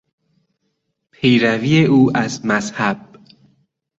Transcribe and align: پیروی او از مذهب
پیروی 1.11 1.85
او 1.85 2.17
از 2.17 2.45
مذهب 2.45 3.19